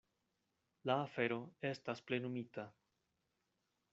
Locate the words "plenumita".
2.09-2.65